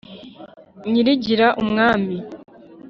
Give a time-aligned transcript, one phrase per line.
[0.89, 2.15] nyirigira: umwami